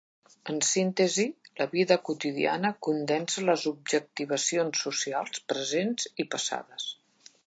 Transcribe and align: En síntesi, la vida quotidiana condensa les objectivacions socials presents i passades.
En 0.51 0.55
síntesi, 0.67 1.25
la 1.59 1.65
vida 1.73 1.97
quotidiana 2.07 2.71
condensa 2.87 3.45
les 3.51 3.65
objectivacions 3.75 4.83
socials 4.87 5.45
presents 5.53 6.09
i 6.25 6.27
passades. 6.37 6.89